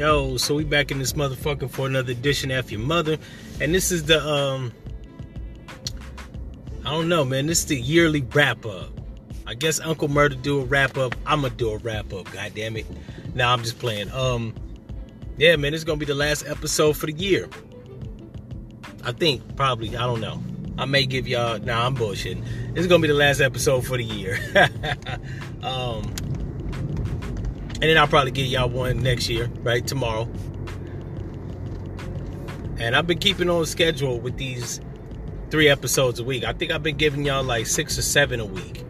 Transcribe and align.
Yo, 0.00 0.38
so 0.38 0.54
we 0.54 0.64
back 0.64 0.90
in 0.90 0.98
this 0.98 1.12
motherfucker 1.12 1.68
for 1.68 1.86
another 1.86 2.12
edition 2.12 2.50
after 2.50 2.72
your 2.72 2.80
mother. 2.80 3.18
And 3.60 3.74
this 3.74 3.92
is 3.92 4.04
the 4.04 4.18
um 4.26 4.72
I 6.86 6.90
don't 6.92 7.06
know, 7.06 7.22
man. 7.22 7.44
This 7.44 7.58
is 7.58 7.66
the 7.66 7.78
yearly 7.78 8.22
wrap 8.32 8.64
up. 8.64 8.88
I 9.46 9.52
guess 9.52 9.78
Uncle 9.78 10.08
Murder 10.08 10.36
do 10.36 10.62
a 10.62 10.64
wrap 10.64 10.96
up. 10.96 11.14
I'ma 11.26 11.50
do 11.50 11.72
a 11.72 11.76
wrap 11.76 12.14
up, 12.14 12.32
god 12.32 12.52
damn 12.54 12.78
it. 12.78 12.86
Nah, 13.34 13.52
I'm 13.52 13.62
just 13.62 13.78
playing. 13.78 14.10
Um 14.12 14.54
yeah, 15.36 15.56
man, 15.56 15.74
it's 15.74 15.84
gonna 15.84 15.98
be 15.98 16.06
the 16.06 16.14
last 16.14 16.46
episode 16.46 16.96
for 16.96 17.04
the 17.04 17.12
year. 17.12 17.50
I 19.04 19.12
think 19.12 19.54
probably, 19.54 19.94
I 19.94 20.06
don't 20.06 20.22
know. 20.22 20.42
I 20.78 20.86
may 20.86 21.04
give 21.04 21.28
y'all 21.28 21.58
nah, 21.58 21.86
I'm 21.86 21.94
bullshitting. 21.94 22.42
This 22.72 22.80
is 22.80 22.86
gonna 22.86 23.02
be 23.02 23.08
the 23.08 23.12
last 23.12 23.42
episode 23.42 23.86
for 23.86 23.98
the 23.98 24.04
year. 24.04 24.38
um 25.62 26.10
and 27.82 27.88
then 27.88 27.96
I'll 27.96 28.08
probably 28.08 28.30
get 28.30 28.46
y'all 28.46 28.68
one 28.68 29.02
next 29.02 29.28
year, 29.28 29.50
right? 29.62 29.86
Tomorrow. 29.86 30.28
And 32.78 32.94
I've 32.94 33.06
been 33.06 33.18
keeping 33.18 33.48
on 33.48 33.64
schedule 33.64 34.20
with 34.20 34.36
these 34.36 34.80
three 35.50 35.68
episodes 35.68 36.20
a 36.20 36.24
week. 36.24 36.44
I 36.44 36.52
think 36.52 36.72
I've 36.72 36.82
been 36.82 36.96
giving 36.96 37.24
y'all 37.24 37.42
like 37.42 37.66
six 37.66 37.98
or 37.98 38.02
seven 38.02 38.38
a 38.38 38.44
week. 38.44 38.84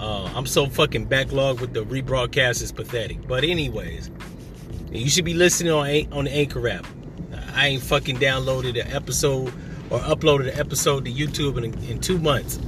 Uh, 0.00 0.30
I'm 0.34 0.46
so 0.46 0.66
fucking 0.66 1.08
backlogged 1.08 1.60
with 1.60 1.74
the 1.74 1.84
rebroadcast, 1.84 2.62
it's 2.62 2.72
pathetic. 2.72 3.26
But 3.26 3.44
anyways, 3.44 4.10
you 4.92 5.08
should 5.10 5.24
be 5.24 5.34
listening 5.34 5.72
on 5.72 6.12
on 6.12 6.24
the 6.24 6.32
Anchor 6.32 6.68
app. 6.68 6.86
I 7.54 7.68
ain't 7.68 7.82
fucking 7.82 8.18
downloaded 8.18 8.80
an 8.80 8.92
episode 8.92 9.48
or 9.90 9.98
uploaded 10.00 10.52
an 10.52 10.58
episode 10.58 11.04
to 11.04 11.12
YouTube 11.12 11.56
in, 11.56 11.74
in 11.84 12.00
two 12.00 12.18
months. 12.18 12.58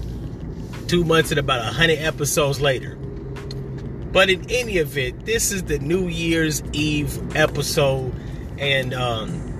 Two 0.88 1.04
months 1.04 1.30
and 1.30 1.38
about 1.38 1.60
a 1.60 1.72
hundred 1.72 1.98
episodes 1.98 2.60
later. 2.60 2.98
But 4.12 4.28
in 4.28 4.50
any 4.50 4.78
event, 4.78 5.24
this 5.24 5.52
is 5.52 5.64
the 5.64 5.78
New 5.78 6.08
Year's 6.08 6.62
Eve 6.72 7.36
episode, 7.36 8.12
and 8.58 8.92
um, 8.92 9.50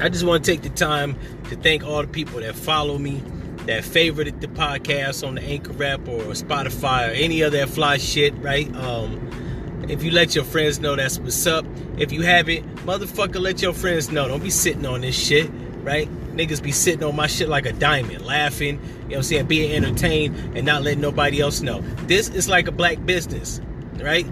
I 0.00 0.10
just 0.10 0.24
want 0.24 0.44
to 0.44 0.50
take 0.50 0.60
the 0.62 0.68
time 0.68 1.16
to 1.48 1.56
thank 1.56 1.82
all 1.82 2.02
the 2.02 2.08
people 2.08 2.40
that 2.40 2.54
follow 2.54 2.98
me, 2.98 3.22
that 3.64 3.82
favorited 3.82 4.42
the 4.42 4.48
podcast 4.48 5.26
on 5.26 5.36
the 5.36 5.42
Anchor 5.42 5.82
app 5.82 6.00
or 6.08 6.20
Spotify 6.34 7.08
or 7.08 7.12
any 7.12 7.42
other 7.42 7.66
fly 7.66 7.96
shit, 7.96 8.34
right? 8.36 8.74
Um, 8.76 9.86
if 9.88 10.02
you 10.02 10.10
let 10.10 10.34
your 10.34 10.44
friends 10.44 10.78
know 10.78 10.94
that's 10.94 11.18
what's 11.18 11.46
up. 11.46 11.64
If 11.96 12.12
you 12.12 12.20
haven't, 12.20 12.66
motherfucker, 12.84 13.40
let 13.40 13.62
your 13.62 13.72
friends 13.72 14.10
know. 14.10 14.28
Don't 14.28 14.42
be 14.42 14.50
sitting 14.50 14.84
on 14.84 15.00
this 15.00 15.18
shit, 15.18 15.50
right? 15.82 16.08
Niggas 16.34 16.62
be 16.62 16.70
sitting 16.70 17.02
on 17.02 17.16
my 17.16 17.26
shit 17.26 17.48
like 17.48 17.64
a 17.64 17.72
diamond, 17.72 18.26
laughing, 18.26 18.74
you 18.74 18.76
know 18.76 19.06
what 19.06 19.16
I'm 19.16 19.22
saying, 19.22 19.46
being 19.46 19.72
entertained 19.72 20.36
and 20.54 20.66
not 20.66 20.82
letting 20.82 21.00
nobody 21.00 21.40
else 21.40 21.62
know. 21.62 21.80
This 22.06 22.28
is 22.28 22.46
like 22.46 22.68
a 22.68 22.72
black 22.72 23.04
business 23.06 23.58
right? 24.02 24.26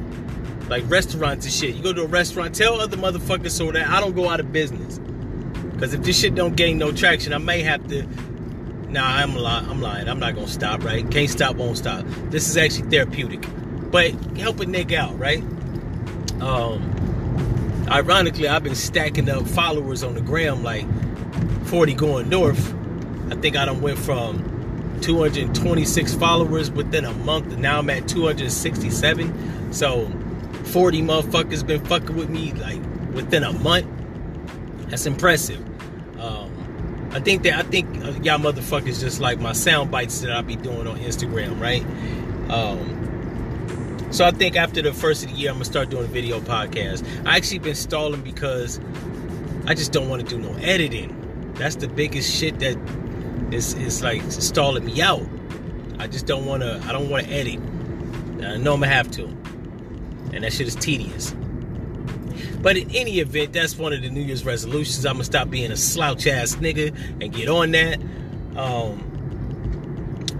Like 0.69 0.89
restaurants 0.89 1.47
and 1.47 1.55
shit. 1.55 1.75
You 1.75 1.83
go 1.83 1.93
to 1.93 2.03
a 2.03 2.07
restaurant, 2.07 2.55
tell 2.55 2.81
other 2.81 2.97
motherfuckers 2.97 3.51
so 3.51 3.71
that 3.73 3.89
I 3.89 4.01
don't 4.01 4.15
go 4.15 4.29
out 4.29 4.41
of 4.41 4.53
business. 4.53 5.01
Cause 5.79 5.95
if 5.95 6.03
this 6.03 6.19
shit 6.19 6.35
don't 6.35 6.57
gain 6.57 6.79
no 6.79 6.91
traction, 6.91 7.33
I 7.33 7.39
may 7.39 7.63
have 7.63 7.87
to. 7.89 8.03
Nah, 8.91 9.05
I'm 9.05 9.37
lying. 9.37 9.69
I'm 9.69 9.81
lying. 9.81 10.09
I'm 10.09 10.19
not 10.19 10.35
gonna 10.35 10.49
stop. 10.49 10.83
Right? 10.83 11.09
Can't 11.11 11.31
stop, 11.31 11.57
won't 11.57 11.79
stop. 11.79 12.05
This 12.31 12.49
is 12.49 12.57
actually 12.57 12.91
therapeutic, 12.91 13.45
but 13.91 14.11
help 14.37 14.61
a 14.61 14.65
nigga 14.65 14.95
out, 14.95 15.19
right? 15.19 15.43
Um, 16.41 17.87
ironically, 17.91 18.49
I've 18.49 18.65
been 18.65 18.75
stacking 18.75 19.29
up 19.29 19.47
followers 19.47 20.03
on 20.03 20.15
the 20.15 20.21
gram, 20.21 20.63
like 20.63 20.87
40 21.67 21.95
going 21.95 22.29
north. 22.29 22.75
I 23.31 23.37
think 23.37 23.57
I 23.57 23.67
done 23.67 23.81
went 23.81 23.99
from 23.99 24.58
226 25.03 26.15
followers 26.15 26.71
within 26.71 27.05
a 27.05 27.13
month. 27.13 27.57
Now 27.59 27.79
I'm 27.79 27.91
at 27.91 28.09
267. 28.09 29.73
So 29.73 30.07
40 30.65 31.03
motherfuckers 31.03 31.67
been 31.67 31.85
fucking 31.85 32.17
with 32.17 32.29
me 32.29 32.53
like 32.55 32.81
within 33.13 33.43
a 33.43 33.53
month. 33.53 33.87
That's 34.89 35.07
impressive. 35.07 35.65
Um, 36.21 37.11
I 37.13 37.21
think 37.21 37.43
that 37.43 37.55
I 37.55 37.63
think 37.63 37.89
uh, 38.05 38.13
y'all 38.23 38.39
motherfuckers 38.39 39.01
just 39.01 39.21
like 39.21 39.39
my 39.41 39.53
sound 39.53 39.91
bites 39.91 40.21
that 40.21 40.33
I 40.33 40.43
be 40.43 40.57
doing 40.57 40.87
on 40.87 40.99
Instagram, 40.99 41.61
right? 41.61 41.85
Um, 42.51 44.09
so 44.11 44.25
I 44.25 44.31
think 44.31 44.57
after 44.57 44.81
the 44.81 44.93
first 44.93 45.25
of 45.25 45.31
the 45.31 45.37
year, 45.37 45.51
I'm 45.51 45.57
gonna 45.57 45.65
start 45.67 45.91
doing 45.91 46.05
a 46.05 46.09
video 46.09 46.41
podcast. 46.41 47.05
I 47.27 47.37
actually 47.37 47.59
been 47.59 47.75
stalling 47.75 48.23
because 48.23 48.81
I 49.67 49.75
just 49.75 49.93
don't 49.93 50.09
want 50.09 50.27
to 50.27 50.37
do 50.37 50.41
no 50.41 50.55
editing. 50.63 51.15
That's 51.55 51.77
the 51.77 51.89
biggest 51.89 52.35
shit 52.35 52.59
that 52.61 52.77
it's 53.51 53.75
it's 53.75 54.03
like 54.03 54.23
stalling 54.31 54.85
me 54.85 55.01
out. 55.01 55.27
I 55.99 56.07
just 56.07 56.27
don't 56.27 56.47
want 56.47 56.63
to. 56.63 56.81
I 56.85 56.93
don't 56.93 57.09
want 57.09 57.27
to 57.27 57.33
edit. 57.33 57.61
I 58.45 58.57
know 58.57 58.75
I'm 58.75 58.81
gonna 58.81 58.89
have 58.89 59.11
to, 59.13 59.25
and 60.33 60.45
that 60.45 60.53
shit 60.53 60.69
is 60.69 60.77
tedious. 60.77 61.35
But 62.61 62.77
in 62.77 62.91
any 62.95 63.21
event, 63.21 63.53
that's 63.53 63.77
one 63.77 63.93
of 63.93 64.03
the 64.03 64.11
New 64.11 64.21
Year's 64.21 64.45
resolutions. 64.45 65.05
I'm 65.07 65.15
gonna 65.15 65.25
stop 65.25 65.51
being 65.51 65.71
a 65.71 65.77
slouch 65.77 66.27
ass 66.27 66.57
nigga 66.57 66.95
and 67.21 67.33
get 67.33 67.49
on 67.49 67.73
that. 67.73 68.01
Um, 68.57 69.09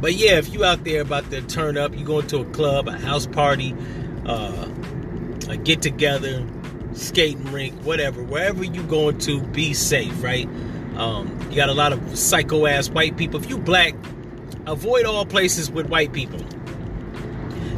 but 0.01 0.15
yeah, 0.15 0.39
if 0.39 0.53
you 0.53 0.65
out 0.65 0.85
there 0.85 1.01
about 1.01 1.31
to 1.31 1.43
turn 1.43 1.77
up, 1.77 1.97
you 1.97 2.05
going 2.05 2.27
to 2.29 2.41
a 2.41 2.45
club, 2.47 2.89
a 2.89 2.93
house 2.93 3.27
party, 3.27 3.75
uh, 4.27 4.69
a 5.49 5.57
get 5.57 5.83
together, 5.83 6.47
skating 6.93 7.53
rink, 7.53 7.75
whatever, 7.83 8.23
wherever 8.23 8.63
you 8.63 8.83
going 8.85 9.19
to, 9.19 9.41
be 9.41 9.75
safe, 9.75 10.23
right? 10.23 10.49
Um, 10.99 11.39
you 11.49 11.57
got 11.57 11.69
a 11.69 11.75
lot 11.75 11.93
of 11.93 12.19
psycho 12.19 12.67
ass 12.67 12.91
white 12.91 13.17
people. 13.17 13.41
If 13.41 13.49
you 13.49 13.57
black, 13.57 13.95
avoid 14.67 15.07
all 15.07 15.25
places 15.25 15.71
with 15.71 15.87
white 15.87 16.13
people. 16.13 16.41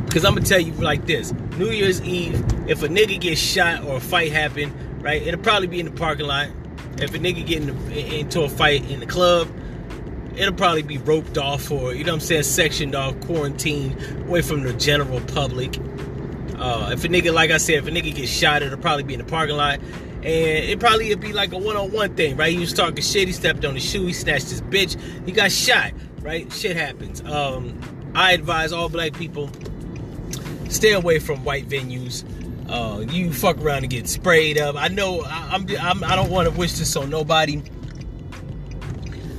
Because 0.06 0.24
I'm 0.24 0.34
gonna 0.34 0.46
tell 0.46 0.58
you 0.58 0.72
like 0.72 1.06
this: 1.06 1.32
New 1.58 1.70
Year's 1.70 2.00
Eve, 2.02 2.42
if 2.66 2.82
a 2.82 2.88
nigga 2.88 3.20
gets 3.20 3.40
shot 3.40 3.84
or 3.84 3.98
a 3.98 4.00
fight 4.00 4.32
happen, 4.32 4.72
right, 5.02 5.22
it'll 5.22 5.40
probably 5.40 5.68
be 5.68 5.78
in 5.78 5.86
the 5.86 5.92
parking 5.92 6.26
lot. 6.26 6.48
If 6.98 7.14
a 7.14 7.18
nigga 7.18 7.46
get 7.46 7.62
in 7.62 7.92
into 7.92 8.42
a 8.42 8.48
fight 8.48 8.90
in 8.90 9.00
the 9.00 9.06
club, 9.06 9.48
it'll 10.36 10.54
probably 10.54 10.82
be 10.82 10.98
roped 10.98 11.36
off 11.36 11.70
or 11.70 11.94
you 11.94 12.04
know 12.04 12.12
what 12.12 12.22
I'm 12.22 12.26
saying, 12.26 12.44
sectioned 12.44 12.94
off, 12.94 13.20
quarantined 13.20 14.00
away 14.26 14.40
from 14.40 14.62
the 14.62 14.72
general 14.72 15.20
public. 15.20 15.76
Uh, 16.58 16.90
if 16.92 17.04
a 17.04 17.08
nigga, 17.08 17.32
like 17.32 17.50
I 17.50 17.58
said, 17.58 17.76
if 17.76 17.86
a 17.86 17.90
nigga 17.90 18.14
gets 18.14 18.30
shot, 18.30 18.62
it'll 18.62 18.78
probably 18.78 19.02
be 19.02 19.14
in 19.14 19.20
the 19.20 19.26
parking 19.26 19.56
lot. 19.56 19.80
And 20.22 20.26
it 20.26 20.78
probably 20.78 21.08
would 21.08 21.20
be 21.20 21.32
like 21.32 21.52
a 21.52 21.58
one-on-one 21.58 22.14
thing, 22.14 22.36
right? 22.36 22.52
He 22.52 22.58
was 22.58 22.74
talking 22.74 23.02
shit, 23.02 23.26
he 23.26 23.32
stepped 23.32 23.64
on 23.64 23.74
his 23.74 23.84
shoe, 23.84 24.06
he 24.06 24.12
snatched 24.12 24.50
his 24.50 24.60
bitch, 24.60 25.00
he 25.24 25.32
got 25.32 25.50
shot, 25.50 25.92
right? 26.20 26.52
Shit 26.52 26.76
happens. 26.76 27.22
Um, 27.22 27.80
I 28.14 28.32
advise 28.32 28.72
all 28.72 28.88
black 28.88 29.14
people 29.14 29.50
stay 30.68 30.92
away 30.92 31.18
from 31.18 31.44
white 31.44 31.68
venues. 31.68 32.24
Uh, 32.68 33.00
you 33.00 33.32
fuck 33.32 33.58
around 33.58 33.78
and 33.78 33.90
get 33.90 34.08
sprayed 34.08 34.56
up. 34.56 34.76
I 34.76 34.88
know 34.88 35.22
I, 35.22 35.50
I'm, 35.52 35.66
I'm 35.80 36.04
I 36.04 36.14
don't 36.16 36.30
want 36.30 36.48
to 36.48 36.56
wish 36.56 36.74
this 36.74 36.94
on 36.96 37.10
nobody, 37.10 37.62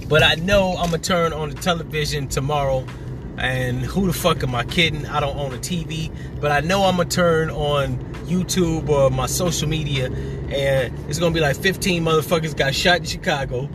but 0.10 0.22
I 0.22 0.36
know 0.36 0.76
I'm 0.78 0.92
gonna 0.92 0.98
turn 0.98 1.32
on 1.32 1.50
the 1.50 1.56
television 1.56 2.28
tomorrow. 2.28 2.86
And 3.38 3.82
who 3.82 4.08
the 4.08 4.14
fuck 4.14 4.44
am 4.44 4.54
I 4.54 4.64
kidding? 4.64 5.06
I 5.08 5.20
don't 5.20 5.36
own 5.36 5.54
a 5.54 5.58
TV, 5.58 6.12
but 6.40 6.52
I 6.52 6.60
know 6.60 6.84
I'm 6.84 6.98
gonna 6.98 7.10
turn 7.10 7.50
on 7.50 7.98
YouTube 8.26 8.90
or 8.90 9.10
my 9.10 9.26
social 9.26 9.68
media, 9.68 10.08
and 10.08 10.94
it's 11.10 11.18
gonna 11.18 11.34
be 11.34 11.40
like 11.40 11.56
15 11.56 12.04
motherfuckers 12.04 12.56
got 12.56 12.76
shot 12.76 13.00
in 13.00 13.06
Chicago, 13.06 13.70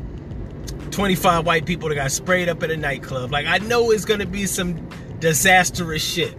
25 0.90 1.46
white 1.46 1.66
people 1.66 1.88
that 1.88 1.96
got 1.96 2.12
sprayed 2.12 2.48
up 2.48 2.62
at 2.62 2.70
a 2.70 2.76
nightclub. 2.76 3.32
Like 3.32 3.46
I 3.46 3.58
know 3.58 3.90
it's 3.90 4.04
gonna 4.04 4.26
be 4.26 4.46
some 4.46 4.74
disastrous 5.18 6.04
shit. 6.04 6.36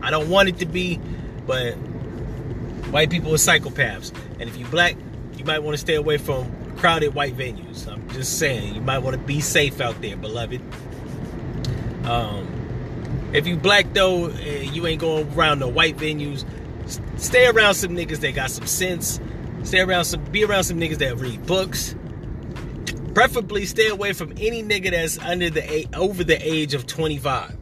I 0.00 0.10
don't 0.10 0.30
want 0.30 0.48
it 0.48 0.58
to 0.58 0.66
be, 0.66 1.00
but 1.46 1.72
white 2.92 3.10
people 3.10 3.32
are 3.34 3.36
psychopaths, 3.36 4.12
and 4.40 4.48
if 4.48 4.56
you 4.56 4.64
black, 4.66 4.96
you 5.36 5.44
might 5.44 5.62
want 5.62 5.74
to 5.74 5.78
stay 5.78 5.96
away 5.96 6.18
from 6.18 6.50
crowded 6.76 7.14
white 7.14 7.36
venues. 7.36 7.86
I'm 7.86 8.08
just 8.10 8.38
saying, 8.38 8.74
you 8.74 8.80
might 8.80 8.98
want 8.98 9.16
to 9.16 9.22
be 9.22 9.40
safe 9.40 9.80
out 9.80 10.00
there, 10.00 10.16
beloved. 10.16 10.60
Um, 12.04 13.30
if 13.32 13.46
you 13.46 13.56
black 13.56 13.92
though, 13.94 14.28
you 14.28 14.86
ain't 14.86 15.00
going 15.00 15.32
around 15.34 15.60
the 15.60 15.68
white 15.68 15.96
venues. 15.96 16.44
Stay 17.16 17.46
around 17.46 17.74
some 17.74 17.92
niggas 17.92 18.18
that 18.18 18.34
got 18.34 18.50
some 18.50 18.66
sense. 18.66 19.20
Stay 19.62 19.80
around 19.80 20.04
some, 20.04 20.22
be 20.26 20.44
around 20.44 20.64
some 20.64 20.78
niggas 20.78 20.98
that 20.98 21.16
read 21.18 21.46
books. 21.46 21.94
Preferably, 23.14 23.66
stay 23.66 23.88
away 23.88 24.12
from 24.12 24.32
any 24.32 24.62
nigga 24.62 24.90
that's 24.90 25.18
under 25.18 25.50
the 25.50 25.86
over 25.94 26.24
the 26.24 26.36
age 26.46 26.74
of 26.74 26.86
25. 26.86 27.56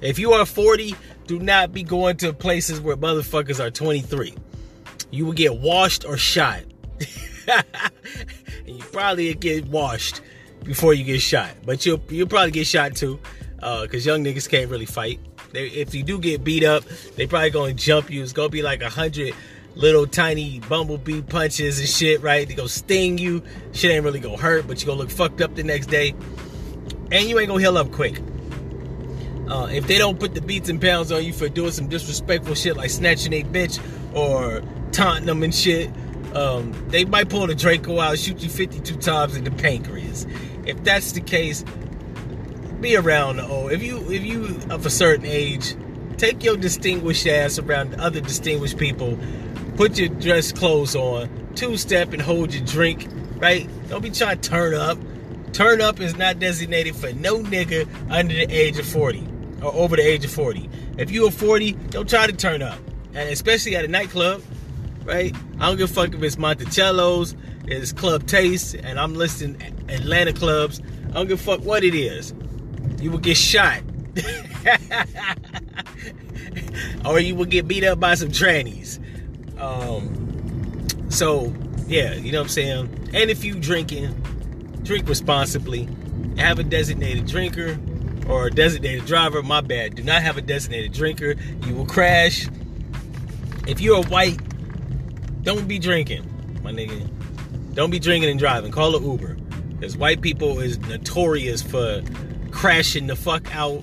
If 0.00 0.18
you 0.18 0.32
are 0.32 0.46
40, 0.46 0.94
do 1.26 1.38
not 1.38 1.72
be 1.72 1.82
going 1.82 2.16
to 2.18 2.32
places 2.32 2.80
where 2.80 2.96
motherfuckers 2.96 3.60
are 3.60 3.70
23. 3.70 4.34
You 5.10 5.26
will 5.26 5.32
get 5.32 5.56
washed 5.56 6.04
or 6.04 6.16
shot. 6.16 6.62
and 7.48 7.64
you 8.66 8.82
probably 8.92 9.32
get 9.34 9.66
washed 9.66 10.20
before 10.62 10.94
you 10.94 11.04
get 11.04 11.20
shot. 11.20 11.50
But 11.64 11.84
you'll 11.84 12.02
you'll 12.08 12.28
probably 12.28 12.52
get 12.52 12.66
shot 12.66 12.94
too 12.94 13.18
because 13.60 14.06
uh, 14.06 14.12
young 14.12 14.24
niggas 14.24 14.48
can't 14.48 14.70
really 14.70 14.86
fight. 14.86 15.20
They, 15.52 15.66
if 15.66 15.94
you 15.94 16.02
do 16.02 16.18
get 16.18 16.42
beat 16.42 16.64
up, 16.64 16.84
they 17.16 17.26
probably 17.26 17.50
gonna 17.50 17.74
jump 17.74 18.10
you. 18.10 18.22
It's 18.22 18.32
gonna 18.32 18.48
be 18.48 18.62
like 18.62 18.82
a 18.82 18.88
hundred 18.88 19.34
little 19.74 20.06
tiny 20.06 20.60
bumblebee 20.60 21.22
punches 21.22 21.78
and 21.78 21.88
shit, 21.88 22.22
right? 22.22 22.48
They 22.48 22.54
gonna 22.54 22.68
sting 22.68 23.18
you. 23.18 23.42
Shit 23.72 23.90
ain't 23.90 24.04
really 24.04 24.20
gonna 24.20 24.38
hurt, 24.38 24.66
but 24.66 24.80
you 24.80 24.86
gonna 24.86 24.98
look 24.98 25.10
fucked 25.10 25.42
up 25.42 25.54
the 25.54 25.62
next 25.62 25.86
day, 25.86 26.14
and 27.12 27.28
you 27.28 27.38
ain't 27.38 27.48
gonna 27.48 27.60
heal 27.60 27.76
up 27.76 27.92
quick. 27.92 28.20
Uh, 29.48 29.68
if 29.70 29.86
they 29.86 29.98
don't 29.98 30.18
put 30.18 30.34
the 30.34 30.40
beats 30.40 30.68
and 30.68 30.80
pounds 30.80 31.10
on 31.10 31.24
you 31.24 31.32
for 31.32 31.48
doing 31.48 31.72
some 31.72 31.88
disrespectful 31.88 32.54
shit 32.54 32.76
like 32.76 32.88
snatching 32.88 33.32
a 33.32 33.42
bitch 33.42 33.80
or 34.14 34.62
taunting 34.92 35.26
them 35.26 35.42
and 35.42 35.54
shit, 35.54 35.90
um, 36.34 36.72
they 36.88 37.04
might 37.04 37.28
pull 37.28 37.46
the 37.46 37.54
Draco 37.54 37.98
out, 37.98 38.16
shoot 38.16 38.40
you 38.40 38.48
52 38.48 38.96
times 38.96 39.36
in 39.36 39.44
the 39.44 39.50
pancreas. 39.50 40.26
If 40.66 40.82
that's 40.84 41.12
the 41.12 41.20
case, 41.20 41.64
be 42.80 42.96
around 42.96 43.36
the 43.36 43.46
old. 43.46 43.72
If 43.72 43.82
you 43.82 43.98
if 44.10 44.22
you 44.22 44.58
of 44.70 44.86
a 44.86 44.90
certain 44.90 45.26
age, 45.26 45.74
take 46.16 46.42
your 46.42 46.56
distinguished 46.56 47.26
ass 47.26 47.58
around 47.58 47.94
other 48.00 48.20
distinguished 48.20 48.78
people. 48.78 49.18
Put 49.76 49.98
your 49.98 50.08
dress 50.08 50.52
clothes 50.52 50.96
on, 50.96 51.28
two 51.54 51.76
step 51.76 52.12
and 52.12 52.20
hold 52.20 52.54
your 52.54 52.64
drink. 52.64 53.08
Right? 53.36 53.68
Don't 53.88 54.02
be 54.02 54.10
trying 54.10 54.40
to 54.40 54.48
turn 54.48 54.74
up. 54.74 54.98
Turn 55.52 55.80
up 55.80 56.00
is 56.00 56.16
not 56.16 56.38
designated 56.38 56.94
for 56.94 57.12
no 57.12 57.38
nigga 57.42 57.88
under 58.10 58.34
the 58.34 58.46
age 58.50 58.78
of 58.78 58.86
40 58.86 59.26
or 59.62 59.74
over 59.74 59.96
the 59.96 60.02
age 60.02 60.24
of 60.24 60.30
40. 60.30 60.68
If 60.98 61.10
you 61.10 61.26
are 61.26 61.30
40, 61.30 61.72
don't 61.72 62.08
try 62.08 62.26
to 62.26 62.32
turn 62.32 62.62
up. 62.62 62.78
And 63.14 63.28
especially 63.28 63.74
at 63.76 63.84
a 63.84 63.88
nightclub, 63.88 64.42
right? 65.04 65.34
I 65.58 65.66
don't 65.66 65.76
give 65.76 65.90
a 65.90 65.92
fuck 65.92 66.14
if 66.14 66.22
it's 66.22 66.38
Monticello's, 66.38 67.34
it's 67.66 67.92
Club 67.92 68.26
Taste, 68.26 68.74
and 68.74 68.98
I'm 68.98 69.14
listing 69.14 69.60
Atlanta 69.88 70.32
clubs. 70.32 70.80
I 71.08 71.12
don't 71.12 71.26
give 71.26 71.40
a 71.40 71.42
fuck 71.42 71.60
what 71.64 71.82
it 71.82 71.94
is. 71.94 72.32
You 73.00 73.10
will 73.10 73.18
get 73.18 73.36
shot. 73.36 73.82
or 77.06 77.20
you 77.20 77.34
will 77.34 77.46
get 77.46 77.66
beat 77.66 77.84
up 77.84 78.00
by 78.00 78.14
some 78.14 78.28
trannies. 78.28 78.98
Um, 79.60 81.10
so, 81.10 81.54
yeah, 81.86 82.14
you 82.14 82.32
know 82.32 82.38
what 82.38 82.44
I'm 82.44 82.50
saying? 82.50 83.10
And 83.14 83.30
if 83.30 83.44
you 83.44 83.54
drinking, 83.54 84.12
drink 84.82 85.08
responsibly. 85.08 85.88
Have 86.36 86.58
a 86.58 86.62
designated 86.62 87.26
drinker 87.26 87.78
or 88.28 88.46
a 88.46 88.50
designated 88.50 89.06
driver. 89.06 89.42
My 89.42 89.60
bad. 89.60 89.94
Do 89.94 90.02
not 90.02 90.22
have 90.22 90.36
a 90.36 90.42
designated 90.42 90.92
drinker. 90.92 91.34
You 91.66 91.74
will 91.74 91.86
crash. 91.86 92.48
If 93.66 93.80
you're 93.80 94.02
white, 94.04 94.38
don't 95.42 95.66
be 95.66 95.78
drinking, 95.78 96.24
my 96.62 96.72
nigga. 96.72 97.08
Don't 97.74 97.90
be 97.90 97.98
drinking 97.98 98.30
and 98.30 98.38
driving. 98.38 98.72
Call 98.72 98.96
an 98.96 99.04
Uber. 99.04 99.34
Because 99.78 99.96
white 99.96 100.20
people 100.20 100.60
is 100.60 100.78
notorious 100.78 101.62
for 101.62 102.02
crashing 102.50 103.06
the 103.06 103.16
fuck 103.16 103.54
out, 103.54 103.82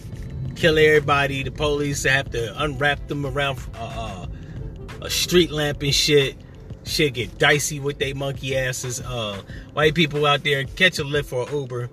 kill 0.56 0.78
everybody. 0.78 1.44
The 1.44 1.52
police 1.52 2.04
have 2.04 2.30
to 2.32 2.64
unwrap 2.64 3.08
them 3.08 3.26
around 3.26 3.60
uh, 3.76 3.78
uh, 3.80 4.28
a 5.02 5.10
street 5.10 5.52
lamp 5.52 5.82
and 5.82 5.94
shit. 5.94 6.36
Shit 6.84 7.16
get 7.16 7.38
dicey 7.38 7.80
with 7.82 8.00
they 8.00 8.14
monkey 8.14 8.56
asses. 8.56 9.02
Uh, 9.02 9.42
white 9.74 9.94
people 9.94 10.26
out 10.26 10.44
there 10.44 10.64
catch 10.64 11.00
a 11.00 11.04
lift 11.04 11.34
an 11.34 11.48
Uber. 11.52 11.90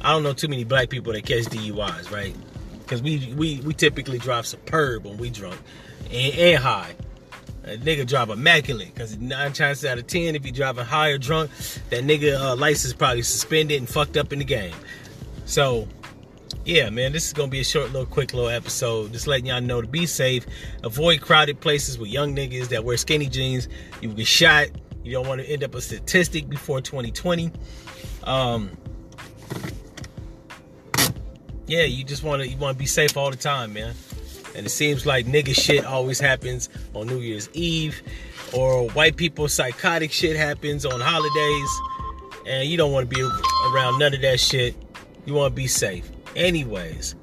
I 0.00 0.12
don't 0.12 0.22
know 0.22 0.32
too 0.32 0.48
many 0.48 0.64
black 0.64 0.90
people 0.90 1.12
that 1.12 1.24
catch 1.24 1.44
DUIs, 1.44 2.10
right? 2.10 2.36
Because 2.80 3.00
we, 3.00 3.32
we 3.36 3.60
we 3.60 3.72
typically 3.72 4.18
drive 4.18 4.46
superb 4.46 5.04
when 5.04 5.16
we 5.18 5.30
drunk 5.30 5.58
and, 6.10 6.34
and 6.34 6.62
high. 6.62 6.94
A 7.64 7.78
nigga 7.78 8.06
drive 8.06 8.28
immaculate 8.28 8.92
because 8.92 9.16
nine 9.16 9.54
chances 9.54 9.86
out 9.86 9.96
of 9.96 10.06
ten, 10.06 10.34
if 10.34 10.44
you 10.44 10.52
driving 10.52 10.84
high 10.84 11.10
or 11.10 11.18
drunk, 11.18 11.50
that 11.88 12.04
nigga 12.04 12.38
uh, 12.38 12.56
license 12.56 12.92
probably 12.92 13.22
suspended 13.22 13.78
and 13.78 13.88
fucked 13.88 14.18
up 14.18 14.32
in 14.32 14.40
the 14.40 14.44
game. 14.44 14.74
So 15.46 15.88
yeah, 16.64 16.88
man, 16.88 17.12
this 17.12 17.26
is 17.26 17.32
gonna 17.32 17.48
be 17.48 17.60
a 17.60 17.64
short, 17.64 17.92
little, 17.92 18.06
quick, 18.06 18.32
little 18.32 18.48
episode. 18.48 19.12
Just 19.12 19.26
letting 19.26 19.46
y'all 19.46 19.60
know 19.60 19.82
to 19.82 19.86
be 19.86 20.06
safe, 20.06 20.46
avoid 20.82 21.20
crowded 21.20 21.60
places 21.60 21.98
with 21.98 22.08
young 22.08 22.34
niggas 22.34 22.68
that 22.68 22.84
wear 22.84 22.96
skinny 22.96 23.28
jeans. 23.28 23.68
You 24.00 24.08
get 24.08 24.26
shot. 24.26 24.68
You 25.02 25.12
don't 25.12 25.28
want 25.28 25.42
to 25.42 25.46
end 25.46 25.62
up 25.62 25.74
a 25.74 25.82
statistic 25.82 26.48
before 26.48 26.80
2020. 26.80 27.52
Um, 28.24 28.70
yeah, 31.66 31.82
you 31.82 32.02
just 32.04 32.22
want 32.22 32.42
to 32.42 32.48
you 32.48 32.56
want 32.56 32.76
to 32.76 32.78
be 32.78 32.86
safe 32.86 33.16
all 33.16 33.30
the 33.30 33.36
time, 33.36 33.74
man. 33.74 33.94
And 34.56 34.64
it 34.64 34.70
seems 34.70 35.04
like 35.04 35.26
nigga 35.26 35.54
shit 35.54 35.84
always 35.84 36.18
happens 36.18 36.70
on 36.94 37.08
New 37.08 37.18
Year's 37.18 37.50
Eve, 37.52 38.02
or 38.54 38.88
white 38.90 39.16
people 39.16 39.48
psychotic 39.48 40.12
shit 40.12 40.36
happens 40.36 40.86
on 40.86 41.00
holidays, 41.00 41.80
and 42.46 42.68
you 42.68 42.78
don't 42.78 42.92
want 42.92 43.10
to 43.10 43.14
be 43.14 43.22
around 43.72 43.98
none 43.98 44.14
of 44.14 44.22
that 44.22 44.40
shit. 44.40 44.74
You 45.26 45.34
want 45.34 45.52
to 45.52 45.56
be 45.56 45.66
safe. 45.66 46.10
Anyways, 46.36 47.14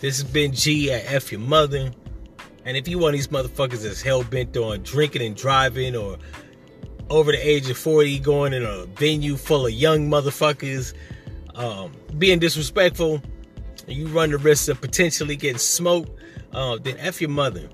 this 0.00 0.20
has 0.20 0.24
been 0.24 0.52
G 0.52 0.92
at 0.92 1.04
F 1.06 1.32
Your 1.32 1.40
Mother. 1.40 1.92
And 2.64 2.76
if 2.76 2.86
you 2.86 2.98
one 2.98 3.10
of 3.10 3.18
these 3.18 3.28
motherfuckers 3.28 3.82
that's 3.82 4.02
hell 4.02 4.22
bent 4.22 4.56
on 4.56 4.82
drinking 4.82 5.22
and 5.22 5.36
driving 5.36 5.96
or 5.96 6.18
over 7.10 7.32
the 7.32 7.38
age 7.38 7.68
of 7.68 7.76
40 7.76 8.18
going 8.20 8.52
in 8.52 8.64
a 8.64 8.86
venue 8.86 9.36
full 9.36 9.66
of 9.66 9.72
young 9.72 10.08
motherfuckers 10.08 10.94
um, 11.54 11.92
being 12.18 12.38
disrespectful, 12.38 13.20
you 13.86 14.06
run 14.08 14.30
the 14.30 14.38
risk 14.38 14.68
of 14.68 14.80
potentially 14.80 15.36
getting 15.36 15.58
smoked, 15.58 16.10
uh, 16.52 16.78
then 16.80 16.96
F 16.98 17.20
your 17.20 17.30
mother. 17.30 17.68